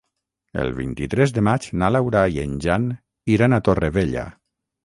[0.61, 2.89] El vint-i-tres de maig na Laura i en Jan
[3.37, 4.29] iran a Torrevella.